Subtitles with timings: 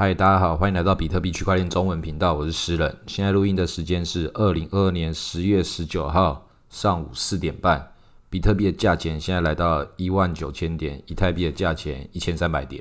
[0.00, 2.96] 嗨，大家好，欢迎来到比特币区块链中文频道，我是诗人。
[3.08, 7.90] 现在录音的时间是二零二二年十月十九号上午四点半。
[8.30, 12.80] 比特币的价钱现在来到一万九千点，以太币的价钱一千三百点。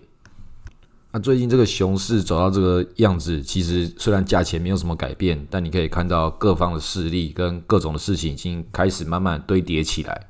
[1.12, 10.28] 那最近这个熊市走到这个样子，其实虽然价钱没有什么改变，但你可以看到各方的势力跟各种的事情已经开始慢慢堆叠起来。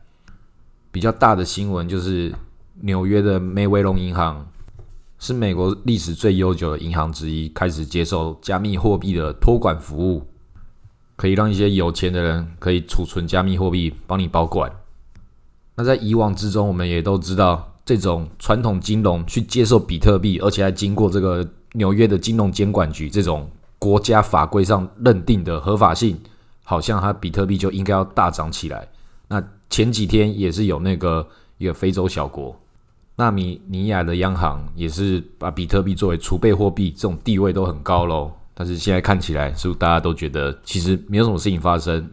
[0.89, 2.33] 比较大的新闻就是
[2.79, 4.47] 纽约的梅威龙银行。
[5.19, 10.27] 是美国历史最悠久的银行之一，开始接受加密货币的托管服务，
[11.15, 14.71] 可以让一些有钱的人可以储存加密货币，帮你保管。
[15.75, 23.49] 那在以往之中，我们也都知道，这种传统金融去接受比特币，而且还经过这个纽约的金融监管局这种
[23.79, 26.19] 国家法规上认定的合法性，
[26.63, 28.87] 好像它比特币就应该要大涨起来。
[29.27, 31.27] 那前几天也是有那个
[31.57, 32.55] 一个非洲小国。
[33.17, 38.31] 纳米尼亚的央行也是把比特币作为储备货币，这种地位都很高喽。
[38.53, 42.09] 但是现在看起来，是不是大家都觉得其实没有什么事情发生？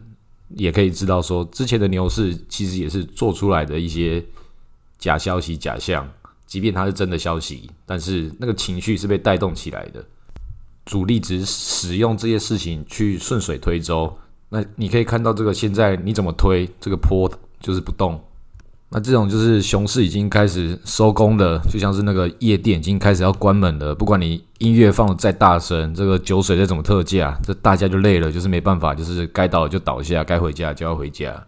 [0.49, 4.23] 也可以知道说，之前的牛市其实也是做出来的一些
[4.97, 6.07] 假消息、假象。
[6.45, 10.03] 即便它是真的消息，但是那个情绪是被带动起来的。
[10.85, 14.15] 主力只使用这些事情去顺水推舟。
[14.49, 18.23] 那你可以看到这个现在你怎么推这个坡就是不动。
[18.89, 23.93] 那这种就是熊市已经开始收工了，就像是那个夜店已经开始要关门了。
[23.93, 31.45] 不管你音乐放的再大声，这个酒水再怎么特价，这大家就累了，就是没办法，就是该倒就倒下，该回家就要回家。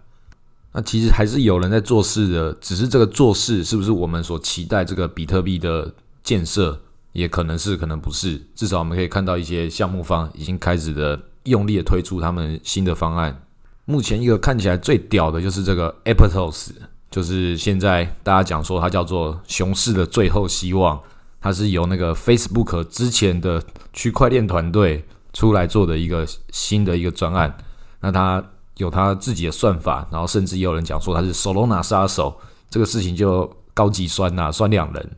[0.73, 5.93] 那其实还是有人在做事的，只是这个做事是不是我们所期待这个比特币的
[6.23, 6.81] 建设，
[7.13, 8.41] 也可能是，可能不是。
[8.55, 13.43] 至少我们可以看到一些项目方已经开始的用力的推出他们新的方案。
[13.85, 16.71] 目前一个看起来最屌的就是这个 Aptos。
[17.09, 21.00] 就是现在大家讲说它叫做熊市的最后希望，
[21.39, 27.55] 它是由那个 Facebook 之前的区块链团队出来做的一个新的一个专案。
[28.02, 28.44] 那它
[28.75, 32.37] 有它自己的算法，然后甚至也有人讲说它是 Solana 杀手，
[32.70, 35.11] 这个事情就高级酸呐，酸两人。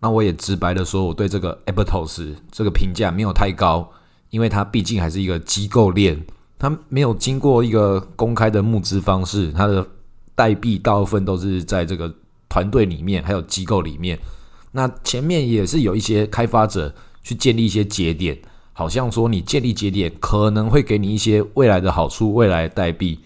[0.00, 3.90] 那我也直白的说，我对这个 Aptos 这个评价没有太高，
[4.30, 6.24] 因为它毕竟还是一个机构链，
[6.56, 9.84] 它没有经过一个公开的募资方式，它的。
[10.36, 12.14] 代币大部分都是在这个
[12.48, 14.16] 团队里面，还有机构里面。
[14.70, 18.38] 那前面也是有一些开发者去建立一些节点，
[18.74, 23.18] 好像说你建立节点可能会给你一些未来的好处，未来代币。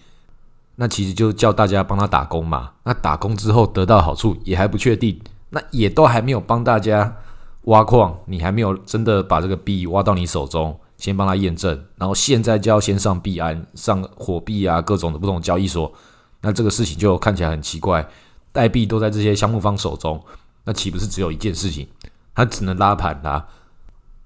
[0.77, 2.71] 那其实就叫大家帮他打工嘛。
[2.85, 5.19] 那打工之后得到好处也还不确定，
[5.49, 7.17] 那也都还没有帮大家
[7.65, 15.91] 挖矿，你还没有真的把这个币挖到你手中，先帮他验证，然后现在就要先上币安、上火币啊，各种的不同交易所。
[16.41, 18.07] 那这个事情就看起来很奇怪，
[18.51, 20.21] 代币都在这些项目方手中，
[20.65, 21.87] 那岂不是只有一件事情，
[22.33, 23.45] 他只能拉盘啦？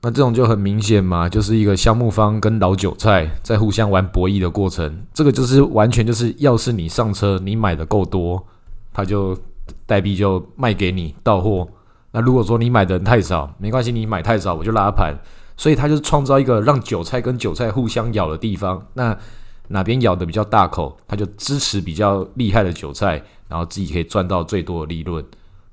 [0.01, 5.03] 那这种就很明显嘛，就是一个项目方跟老韭菜在互相玩博弈的过程。
[5.13, 8.45] 这个就是完全就是，要是你上车，你买的够多，
[8.93, 9.35] 他就
[9.85, 11.67] 代币就卖给你到货。
[12.11, 15.15] 那如果说你买的人太少，没关系，你买太少我就拉盘。
[15.57, 18.85] 所以他就创造一个让韭菜跟韭菜互相咬的地方。
[18.93, 19.17] 那
[19.67, 25.23] 哪边咬的比较大口，他就支持比较厉害的韭菜，然后自己可以赚到最多的利润。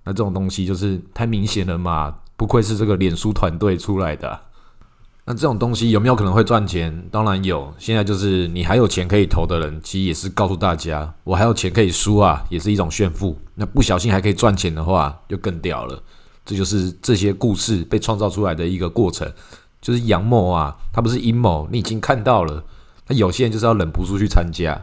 [0.04, 4.40] 那这种东西就是太明显了嘛，不愧是这个脸书团队出来的。
[5.24, 7.06] 那这种东西有没有可能会赚钱？
[7.08, 7.72] 当然有。
[7.78, 13.38] 现在就是你还有钱可以投的人，其实也是告诉大家，我还有钱可以输啊，也是一种炫富。
[13.54, 16.02] 那不小心还可以赚钱的话，就更屌了。
[16.44, 19.30] 这就是这些故事被创造出来的一个过程，
[19.80, 22.64] 就是阳谋啊，它不是阴谋，你已经看到了。
[23.08, 24.80] 那有些人就是要忍不住去参加。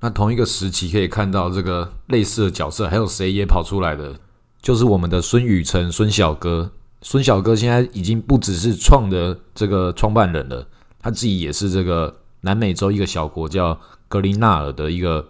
[0.00, 4.14] 那同一个时期可以看到这个类似的角色，还有谁也跑出来的，
[4.62, 6.72] 就是我们的孙宇晨，孙小哥。
[7.02, 10.66] 孙小哥现在已经不只是创的这个创办人了，
[11.00, 13.78] 他自己也是这个南美洲一个小国叫
[14.08, 15.28] 格林纳尔的一个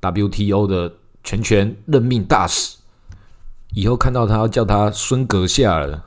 [0.00, 0.92] WTO 的
[1.22, 2.76] 全权任命大使。
[3.74, 6.04] 以后看到他要叫他孙阁下了。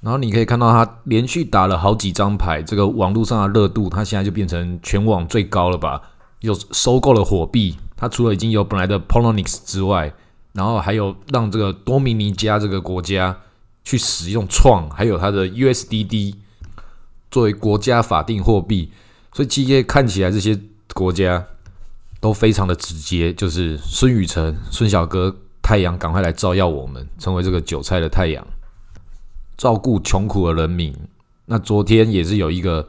[0.00, 6.00] 然后你可以看到他连续打了好几张牌，这个网络上的热度，他现在就变成全网最高了吧？
[6.40, 10.12] 又收购了火币，他除了已经有本来的 Polonix 之外，
[10.52, 13.36] 然后还有让这个多米尼加这个国家
[13.82, 16.34] 去使用创，还有它的 USDD
[17.30, 18.92] 作为国家法定货币，
[19.32, 20.56] 所以其实看起来这些
[20.94, 21.44] 国家
[22.20, 28.46] 都非常的直接，就是孙宇晨、孙小哥、太阳，赶快来照耀我们，成为这个韭菜的太阳。
[29.58, 30.94] 照顾穷苦的人民。
[31.44, 32.88] 那昨天也是有一个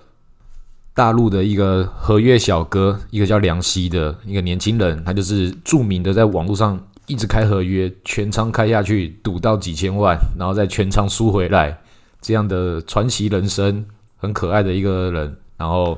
[0.93, 11.75] 大陆的一个合约小哥，一个叫梁希的一个年轻人，他就是著名的，在网络上一直开合约，全仓开下去，赌到几千万，然后再全仓输回来，
[12.21, 13.85] 这样的传奇人生，
[14.17, 15.97] 很可爱的一个人，然后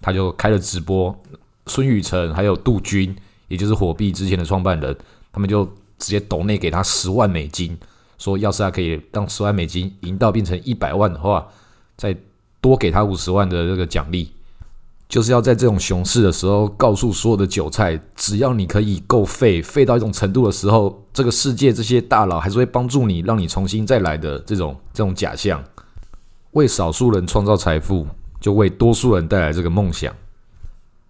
[0.00, 1.14] 他就开了直播。
[1.66, 3.16] 孙宇晨还有杜军，
[3.48, 4.94] 也就是火币之前的创办人，
[5.32, 5.64] 他们就
[5.98, 7.78] 直接抖内给他十万美金，
[8.22, 11.44] 说要是他可以让十万美金赢到变成一百万的话，
[11.96, 12.16] 再
[12.60, 14.30] 多给他五十万的这个奖励。
[15.08, 25.62] 就是要在这种熊市的时候，告诉所有的韭菜，只要你可以够废，废到一种程度的时候，这个世界这些大佬还是会帮助你，让你重新再来的这种这种假象。
[26.52, 28.06] 为少数人创造财富，
[28.40, 30.14] 就为多数人带来这个梦想。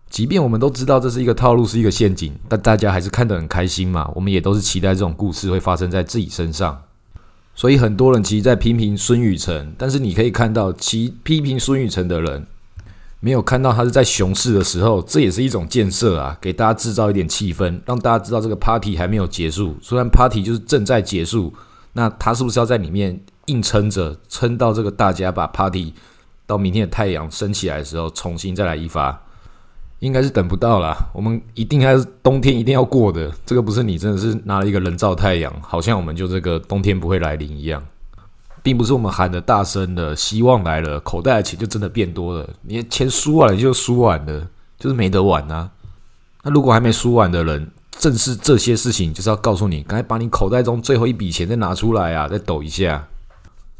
[0.08, 4.11] 即便我们都知道这是一个套路，是一个陷阱，但大家还是看得很开心嘛。
[4.15, 6.82] 我们也都是期待这种故事会发生在自己身上。
[7.55, 12.47] 所以很多人其实在批评孙宇晨，但是你可以看到，其批评孙宇晨的人。
[13.25, 19.77] 没有看到他是在熊市的时候，这也是一种建设啊，给大家制造一点气氛，让大家知道这个 party 还没有结束。
[19.81, 21.55] 虽然 party 就是正在结束，
[21.93, 25.95] 那他是不是要在里面硬撑着，撑到这个大家把 party
[26.49, 29.23] 到明天的太阳升起来的时候，重新再来一发？
[30.03, 30.97] 应该是等不到了。
[31.15, 33.31] 我们一定还是冬天一定要过的。
[33.47, 37.81] 这个不是你真的是拿了一个人造太阳，好像我们就这个冬天不会来临一样。
[38.65, 42.49] 并不是我们喊的大声的，希望来了，口袋的钱就真的变多了。
[42.63, 45.71] 你的钱输完了就输完了，就是没得玩啊。
[46.43, 53.07] 那如果还没输完的人，正是这些事情，就是要告诉你，赶快把你口袋中最后一笔钱再拿出来啊，再抖一下。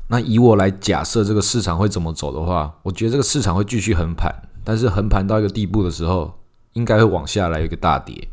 [0.09, 6.35] 那以我来假设这个市场会怎么走的话，我觉得这个市场会继续横盘，但是横盘到一个地步的时候，
[6.75, 8.29] 应该会往下来一个大跌。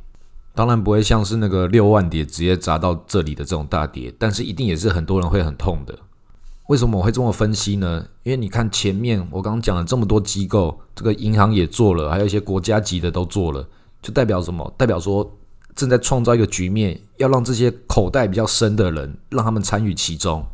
[0.55, 5.97] 当然不会像是那个六万跌直接砸到这里的这种大跌，但是一定也是很多人会很痛的。
[6.67, 8.05] 为什么我会这么分析呢？
[8.23, 13.67] 因为你看前面我刚刚讲了这么多机构，这个银行也做了，还有一些国家级的都做了，
[14.01, 14.71] 就代表什么？
[14.77, 15.31] 代表说
[15.75, 20.45] 正在创造一个局面，要让这些口袋比较深的人，让他们参与其中。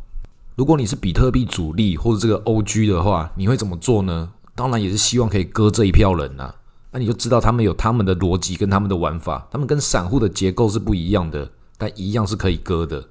[0.54, 4.30] 如果你是比特币主力或者这个 OG 的话，你会怎么做呢？
[4.56, 6.52] 当然也是希望可以割这一票人呐。
[6.90, 13.04] 那你就知道他们有他们的逻辑跟他们的玩法，他们跟散户的结构是不一样的，但一样是可以割的。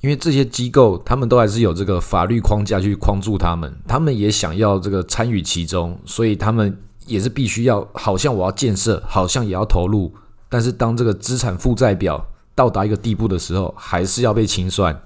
[0.00, 6.76] 因为这些机构，他们都还是有这个法律框架去框住他们，他们也想要这个参与其中，所以他们
[7.06, 10.12] 也是必须要，好像我要建设，好像也要投入，
[10.48, 14.98] 但是当这个资产负债表到达一个地步的时候，还是要被清算。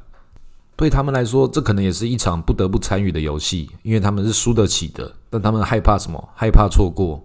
[0.77, 6.29] 对他们来说，这可能也是一场不得不参与的游戏，因为他们是输得起的，但他们害怕什么？
[6.35, 7.23] 害怕错过。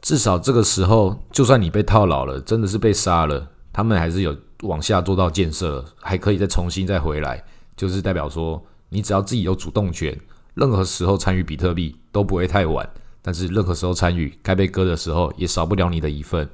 [0.00, 4.36] 至少这个时候，就算你被套牢了，真的是被杀了，他们还是有。
[4.62, 7.42] 往下做到建设，还可以再重新再回来，
[7.74, 10.16] 就是代表说，你只要自己有主动权，
[10.54, 12.88] 任何时候参与比特币都不会太晚。
[13.20, 16.48] 但是任何时候参与，该被割的时候也少不了你的一份。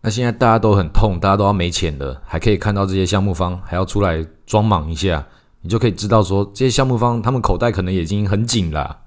[0.00, 5.24] 那现在大家都很痛，大家都要没钱了，还可以看到这些项目方还要出来装莽一下，
[5.62, 8.98] 你就可以知道说，这些项目方他们口袋可能已经很紧了。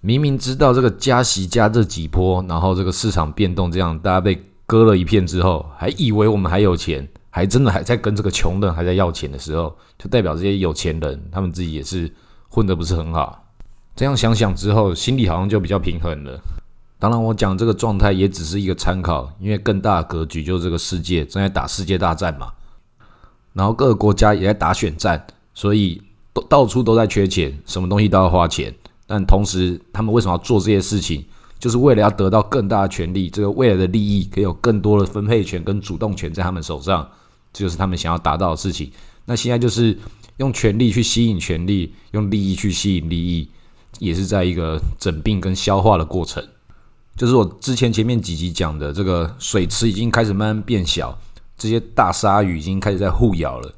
[0.00, 7.08] 明明知道这个加息加这几波，然后这个市场变动这样，大家被割了一片之后，还以为我们还有钱。
[7.28, 12.10] 还真的还在跟这个穷人还在要钱的时候，就代表这些有钱人他们自己也是
[12.48, 13.44] 混得不是很好。
[13.94, 16.40] 这样想想之后，心里好像就比较平衡了。
[16.98, 22.50] 当然，我讲这个状态也只是一个参考，因为更大的格局就是这个世界正在打世界大战嘛。
[23.52, 26.00] 然后各个国家也在打选战，所以
[26.34, 28.72] 都到处都在缺钱，什么东西都要花钱。
[29.06, 31.24] 但同时，他们为什么要做这些事情？
[31.58, 37.08] 就是为了要得到更大的权利，这个未来的利益可以有更多的分配权跟主动权在他们手上。
[37.52, 38.92] 这就是他们想要达到的事情。
[39.24, 39.96] 那现在就是
[40.36, 43.48] 用权力去吸引权力，用利益去吸引利益，
[43.98, 46.46] 也是在一个整病跟消化的过程。
[47.16, 51.18] 就是我之前前面几集讲的，这个水池已经开始慢慢变小，
[51.56, 53.74] 这些大鲨鱼已经开始在互咬了，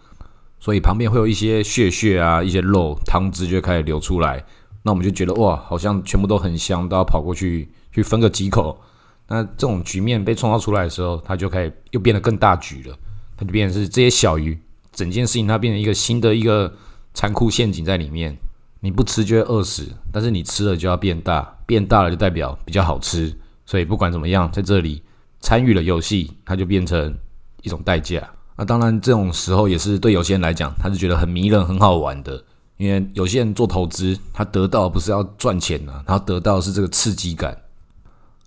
[0.61, 4.45] 所以旁边会有一些血血啊，一些肉汤汁就开始流出来。
[4.83, 8.81] 那我们就觉得哇，好像全部都很香，都要跑过去去分个几口。
[9.27, 12.97] 那这种局面被创造出来的时候，它就开始又变得更大局了。
[13.37, 14.59] 它就变成是这些小鱼，
[14.93, 16.73] 整件事情它变成一个新的一个
[17.12, 18.37] 残酷陷阱在里面。
[18.81, 23.37] 你不吃就会饿死，但是你吃了就要变大，变大了就代表比较好吃。
[23.67, 25.03] 所以不管怎么样，在这里
[25.41, 27.15] 参与了游戏，它就变成
[27.62, 28.23] 一种代价。
[28.59, 32.43] 那当然，这种时候也是对有些人来讲，他是觉得很迷人、很好玩的。
[32.77, 37.57] 因为有些人做投资，他得到不是要赚钱呢，他得到是这个刺激感。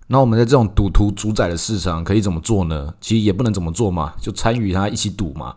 [0.06, 2.92] 那我们在这种赌徒主宰的市场可以怎么做呢？
[3.00, 5.54] 其实也不能怎么做嘛，就参与他一起赌嘛。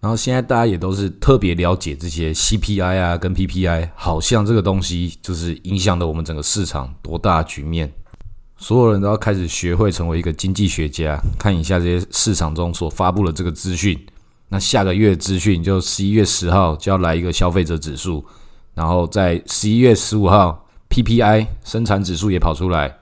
[0.00, 7.90] 然后现在大家也都是特别了解这些 CPI 啊跟 PPI，好像这个东西就是影响了我们整个市场多大局面。
[8.60, 13.98] 所有人都要开始学会成为一个经济学家，看一下这些市场中所发布的这个资讯。
[14.50, 18.22] 那下个月资讯就十一月十号就要来一个消费者指数。
[18.74, 22.98] 然后在十一月十五号，PPI 生产指数也跑出来，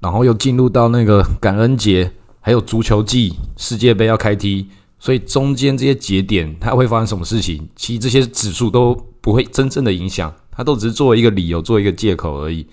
[0.00, 4.66] 然后又进入到那个感恩节，还有足球季、世界杯要开踢，
[4.98, 12.66] 所以中间这些节点它会发生什么事情，其实这些指数都不会真正的影响，它都只是作为一个理由、做一个借口而已。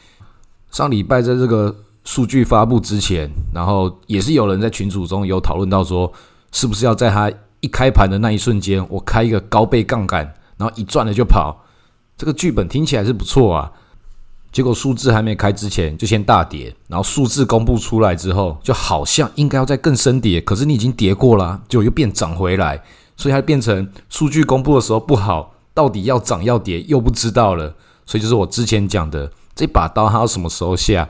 [0.71, 1.73] 上礼拜在这个
[2.05, 6.11] 数据发布之前，然后也是有人在群组中有讨论到说，
[6.51, 11.65] 是不是要在它一开盘的那一瞬间，我开一个高倍杠杆，然后一赚了就跑。
[12.17, 13.71] 这个剧本听起来是不错啊，
[14.51, 22.81] 结果数字还没开之前就先大跌，然后数字公布出来之后，就好像应该要再更深跌，可是你已经跌过了，就又变涨回来，
[23.17, 31.09] 所以它变成数据公布的时候不好，到底要涨要跌又不知道了，所以就是我之前讲的这把刀它要什么时候下，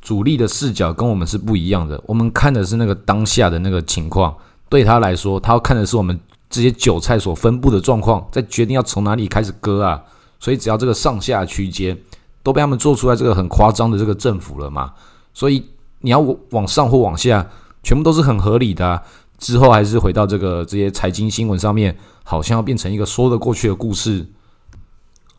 [0.00, 4.34] 主力的视角跟我们是不一样的，我们看的是那个当下的那个情况，
[4.68, 10.02] 对他来说，他要看的是我们这些韭菜所分布的状况，在决定要从哪里开始割啊。
[10.38, 11.96] 所以只要这个上下区间
[12.42, 14.92] 都被他们做出来这个很夸张的这个振幅了嘛，
[15.34, 15.62] 所以
[16.00, 16.18] 你要
[16.52, 17.46] 往上或往下，
[17.82, 19.02] 全部都是很合理的。
[19.38, 24.26] 之后还是回到这个这些财经新闻上面，好像要变成一个说得过去的故事。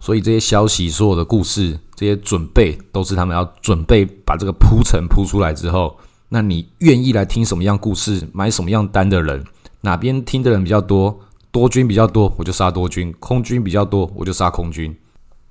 [0.02, 5.96] 所以这些消息、所有的故事、这些准备，都是他们要准备把这个铺陈铺出来之后，
[6.28, 9.44] 那你愿意来听什么样故事、买什么样单的人，
[9.82, 11.18] 哪边听的人比较多？
[11.52, 14.96] 多军比较多，我就杀多军；空军比较多，我就杀空军。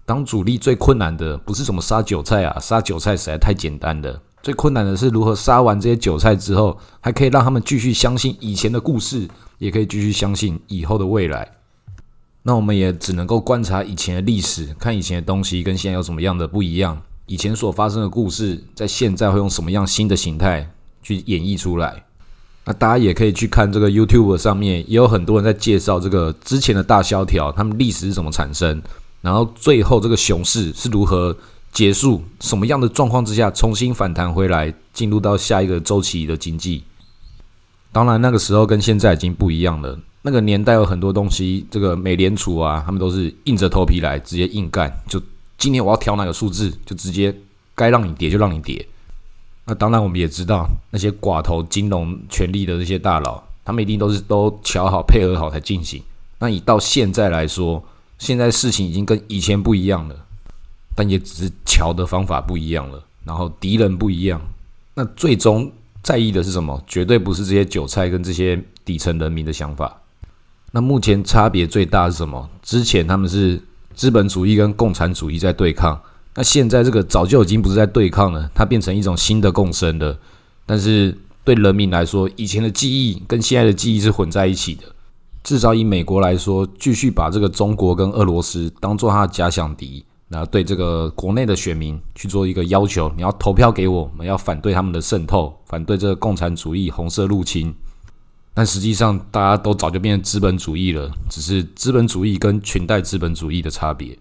[0.04, 4.20] 当主力最困难的不是什么杀韭菜啊，杀韭菜实在太简单了。
[4.42, 9.28] 最困难的是如何杀完这些韭菜之后，还可以让他们继续相信以前的故事，
[9.58, 11.46] 也可以继续相信以后的未来。
[12.42, 17.00] 那我们也只能够观察以前的历史，看以前的东西跟现在有什么样的不一样。
[17.26, 20.68] 以前所发生的故事，在现在会用什么样新的形态
[21.02, 22.04] 去演绎出来？
[22.64, 28.82] 那大家也可以去看这个 YouTube 上面，也有很多人在介绍这个之前的大萧条，他们历史是怎么产生，
[29.20, 31.36] 然后最后这个熊市是如何
[31.72, 36.82] 结束，什么样的状况之下重新反弹回来，进入到下一个周期的经济。
[37.92, 39.98] 当然，那个时候跟现在已经不一样了。
[40.22, 45.20] 那个年代有很多东西，这个美联储啊，他们都是硬着头皮来，直接硬干，就
[45.56, 47.34] 今天我要调哪个数字，就直接
[47.74, 48.86] 该让你跌就让你跌。
[49.64, 56.02] 那当然，我们也知道那些寡头、金融权力的这些大佬，他们一定都是都瞧好、配合好才进行。
[56.38, 57.82] 那以到现在来说，
[58.18, 60.16] 现在事情已经跟以前不一样了，
[60.94, 64.40] 但也只是瞧的方法不一样了，然后敌人不一样。
[64.94, 65.70] 那最终
[66.02, 66.82] 在意的是什么？
[66.86, 69.99] 绝对不是这些韭菜跟这些底层人民的想法。
[70.72, 72.48] 那目前差别最大是什么？
[72.62, 73.60] 之前他们是
[73.94, 76.00] 资本主义跟共产主义在对抗。
[76.34, 80.16] 那现在这个早就已经不是在对抗了，它变成一种新的共生的。
[80.64, 84.82] 但是对人民来说，以前的记忆跟现在的记忆是混在一起的。
[85.42, 97.74] 至少以美国来说，继续把这个中国跟俄罗斯当做他的假想敌，然后对这个国内的选民去做一个要求：你要投票给我们，要反对他们的渗透，反对这个共产主义红色入侵。
[98.60, 104.18] 但实际上，大家都早就变成资本主义了，只是资本主义跟裙带资本主义的差别。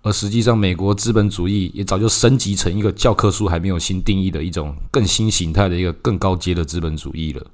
[0.00, 7.46] 而实际上，美国资本主义也早就升级成一个教科书还没有新定义的一种更新形态的一个更高阶的资本主义了。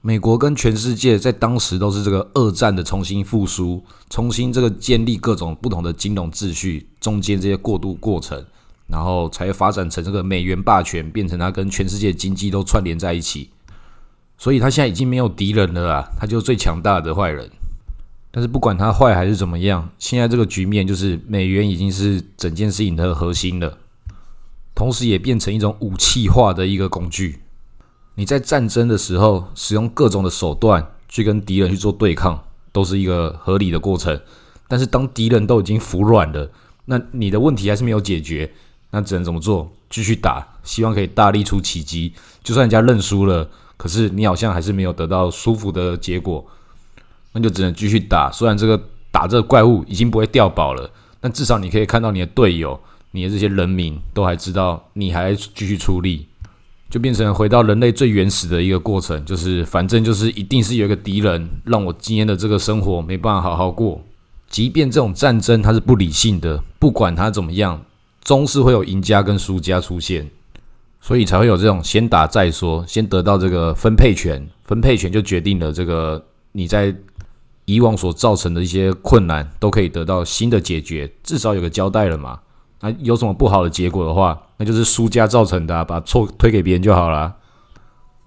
[0.00, 8.44] 美国跟全世界在当时都是这个二战的重新复苏，重新这个建立各种不同的金融秩序，中间这些过渡过程，
[8.88, 13.50] 然后才发展成这个美元霸权，变成它跟全世界经济都串联在一起。
[14.42, 17.48] 所以，他现在已经没有敌人了啊，他就是最强大的坏人。
[18.32, 23.78] 但是不管他坏还是怎么样，现在这个局面就是美元已经是整件事情的核心了，
[24.74, 27.38] 同时也变成一种武器化的一个工具。
[28.16, 34.20] 你在战争的时候使用各种的手段去跟敌人去做对抗，都是一个合理的过程。
[34.66, 36.50] 但是当敌人都已经服软了，
[36.86, 38.52] 那你的问题还是没有解决，
[38.90, 39.72] 那只能怎么做？
[39.88, 42.12] 继续打，希望可以大力出奇迹。
[42.42, 43.48] 就算人家认输了，
[43.82, 46.46] 可是你好像还是没有得到舒服的结果。
[47.32, 52.78] 那就只能继续打，虽然这个打这个怪物已经不会掉宝了，但至少你可以看到你的队友、
[53.10, 56.28] 你的这些人民都还知道你还继续出力，
[56.88, 64.00] 就变成回到人类最原始的一个过程，就是反正就是一定是有一个敌人让我今天的这个生活没办法好好过，
[64.48, 67.82] 即便这种战争它是不理性的，不管它怎么样，
[68.22, 70.30] 终是会有赢家跟输家出现，
[71.02, 76.96] 所以才会有这种先打再说，先得到这个分配权，分配权就决定了这个你在。
[77.64, 82.40] 以往所造成的一些困难都可以得到新的解决，至少有个交代了嘛。
[82.80, 87.32] 那有什么不好的结果的话，那就是输家造成的，把错推给别人就好了。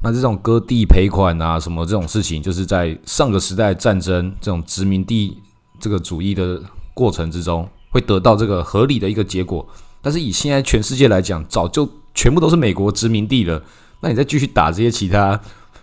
[0.02, 5.38] 那这种割地赔款啊，什么这种事情，就是在上个时代战争这种殖民地
[5.82, 6.62] 这个主义的
[6.94, 9.68] 过程之中，会得到这个合理的一个结果。
[10.02, 13.62] 但是以现在全世界来讲，早就全部都是美国殖民地了。
[14.00, 15.40] 那你再继续打这些其他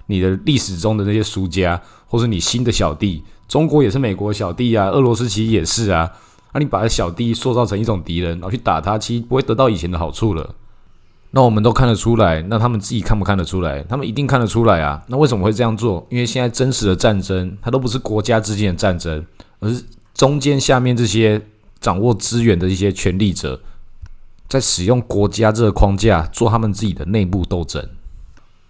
[0.07, 6.11] 你的历史中的那些输家，或是你新的小弟，中国也是美国小弟啊，俄罗斯其实也是啊。
[6.55, 10.55] 那你把小弟塑造成一种敌人，然后去打他，其实不会得到以前的好处了。
[11.31, 13.83] 那我们都看得出来，那他们自己看不看得出来？
[13.85, 15.03] 他们一定看得出来啊。
[15.07, 16.07] 那为什么会这样做？
[16.11, 19.25] 因为现在真实的战争，它都不是国家之间的战争，
[19.61, 21.41] 而是中间下面这些
[21.81, 23.59] 掌握资源的一些权力者，
[24.53, 27.83] 在使用国家这个框架做他们自己的内部斗争。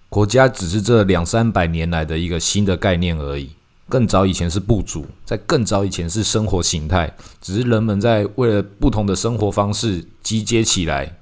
[0.09, 3.51] 国家只是这两三百年来的一个新的概念而已。
[3.89, 11.19] 更早以前是部族，在更早以前是生活形态，只是人们在为了不同的生活方式集结起来，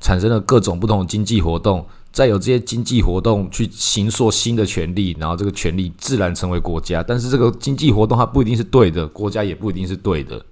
[0.00, 7.00] 产生了各种不同的经济活动，再有这些经济活动去形塑新的权利，然后这个权利自然成为国家。
[7.00, 10.44] 但是这个经济活动它不一定是对的，国家也不一定是对的。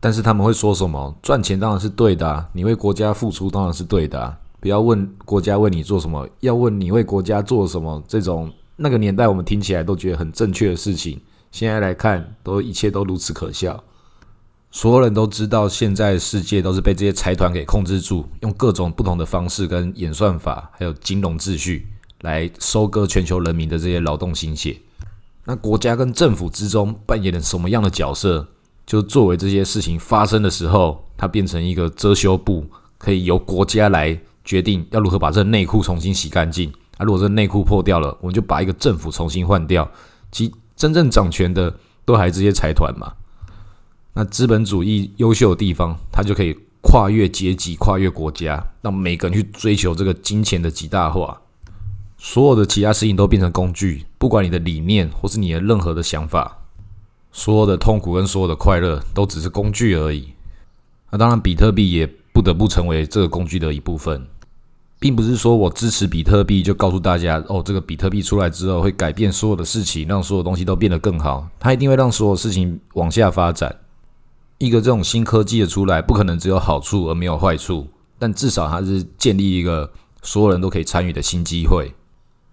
[0.00, 1.14] 但是他们会说什么？
[1.22, 4.36] 赚钱当然是对的，你为国家付出当然是对的。
[4.60, 8.02] 不要问国家为你做什么，要问你为国家做什么。
[8.06, 8.52] 这种。
[8.78, 11.18] 那个年代，我们听起来都觉得很正确的事情，
[11.50, 13.82] 现在来看，都一切都如此可笑。
[14.70, 21.88] 所有人都知道，现在世界都是被这些财团给控制住，用各种不同的方式跟演算法，还有金融秩序
[22.20, 24.76] 来收割全球人民的这些劳动心血。
[25.46, 28.46] 那国家跟政府之中扮演了什么样的角色？
[28.86, 32.64] 就作为这些事情发生的时候，它变成一个遮羞布，
[32.96, 36.72] 可以由国家来决定要如何把这内裤重新洗干净。
[36.96, 39.90] 啊，如果这内裤破掉了，我们就把一个政府重新换掉。
[40.30, 41.74] 其真正掌权的
[42.04, 43.12] 都还这些财团嘛。
[44.14, 51.42] 那资本主义优秀的地方，它就可以跨越阶级、跨越国家，让每个人去追求这个金钱的极大化。
[52.16, 56.56] 所有的其他事情都变成工具，不管你的理念或是你的任何的想法，
[57.36, 60.26] 所有的痛苦跟所有的快乐都只是工具而已。
[61.10, 64.26] 那当然，比特币也不得不成为这个工具的一部分。
[64.98, 71.46] 并不是说我支持比特币就告诉大家哦，这个比特币出来之后会改变所有的事情，让所有东西都变得更好。
[71.60, 73.76] 它一定会让所有事情往下发展。
[74.56, 77.86] 一个这种新科技的出来，不可能只有好处而没有坏处，
[78.18, 81.92] 但至少它是建立一个所有人都可以参与的新机会，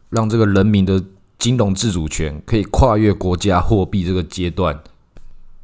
[0.09, 1.01] 让这个人民的
[1.43, 4.81] 金融自主权可以跨越国家货币这个阶段。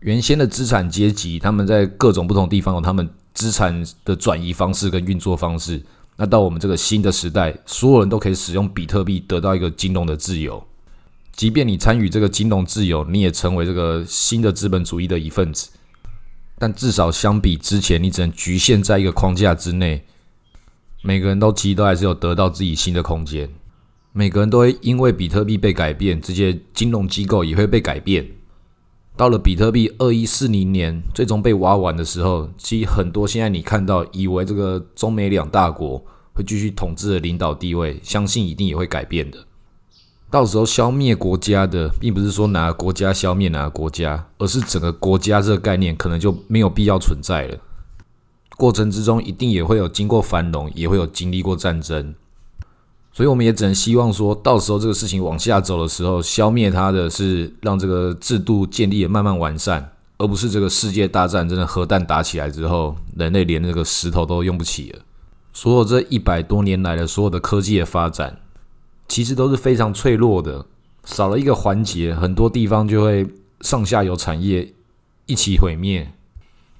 [0.02, 5.82] 原先的资产阶级，他们在各种不同地方有他们资产的转移方式跟运作方式。
[6.18, 10.62] 那到我们这个新的时代，所有人都可以使用比特币得到一个金融的自由。
[11.32, 15.70] 即便你参与这个金融自由，你也成为这个新的资本主义的一份子。
[16.58, 20.04] 但至少相比之前，你只能局限在一个框架之内。
[21.04, 23.50] 每个人都其实都还是有得到自己新的空间。
[24.20, 28.28] 每个人都会因为比特币被改变，这些金融机构也会被改变。
[29.16, 36.04] 到了比特币二一四零年最终被挖完的时候，其实很多现在你看到以为这个中美两大国
[36.34, 39.38] 会继续统治的领导地位，相信一定也会改变的。
[40.30, 47.58] 到时候消灭国家的，并不是说哪个国家消灭哪个国家，而是整个国家这个概念可能就没有必要存在了。
[48.58, 52.14] 过程之中一定也会有经过繁荣，也会有经历过战争。
[53.12, 65.00] 所以我们也只能希望说，到时候这个事情往下走的时候，消灭它的是让这个制度建立的慢慢完善，而不是这个世界大战真的核弹打起来之后，人类连那个石头都用不起了。
[65.52, 68.40] 所有这一百多年来的所有的科技的发展，
[69.08, 70.66] 其实都是非常脆弱的，
[71.04, 73.28] 少了一个环节，很多地方就会
[73.62, 74.72] 上下游产业
[75.26, 76.10] 一起毁灭。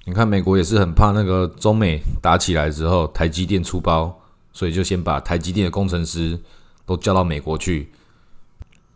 [0.06, 4.19] 你看美国也是很怕那个中美打起来之后，台积电出包。
[4.52, 6.38] 所以就先把台积电的工程师
[6.84, 7.88] 都叫到美国去，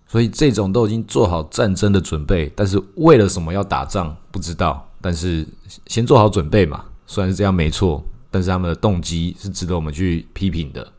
[0.07, 5.47] 所以这种都已经做好战争的准备，但是为了什么要打仗不知道，但是
[5.87, 6.85] 先做好准备嘛。
[7.07, 10.93] 虽然是这样没错，但是他们的动机是值得我们去批评的。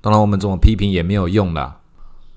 [0.00, 1.80] 当然，我们这种批评也没有用啦，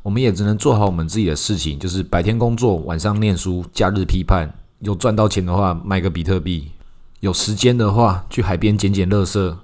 [0.04, 4.54] 我们也只能做好我们自己的事情，就是白天工作，晚上念书，假日批判。
[4.80, 6.72] 有赚到钱的话，卖个比特币；
[7.20, 9.56] 有时间的话，去海边捡捡垃圾。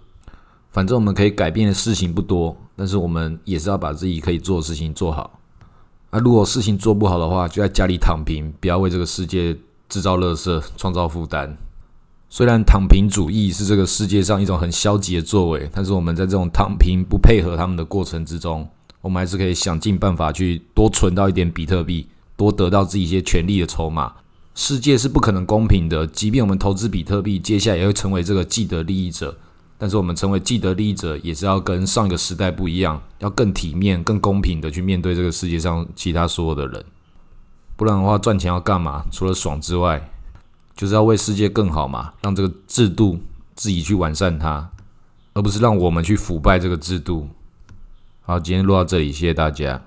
[0.73, 5.39] 反正我们可以改变的事情不多，但是我们也是要把自己可以做的事情做好。
[6.09, 9.55] 那如果事情做不好的话，就在家里躺平，不要为这个世界
[9.87, 11.55] 制造垃圾、创造负担。
[12.27, 18.67] 虽然躺平主义是这个世界上一种很消极的作为，但是我们在这种躺平不配合他们的过程之中，
[19.01, 24.11] 我们还是可以想尽办法去多存到一点比特币，多得到自己一些权利的筹码。
[24.55, 29.37] 世界是不可能公平的，即便我们投资比特币，接下来也会成为这个既得利益者。
[29.83, 36.85] 但是我们成为既得利益者，也是要跟上一个时代不一样，要更体面、更公平的去面对这个世界上其他所有的人。
[37.75, 39.03] 不然的话，赚钱要干嘛？
[39.11, 40.09] 除了爽之外，
[40.73, 43.19] 就是要为世界更好嘛，让这个制度
[43.55, 44.69] 自己去完善它，
[45.33, 47.27] 而不是让我们去腐败这个制度。
[48.21, 49.81] 好，今天录到这里，谢谢大家。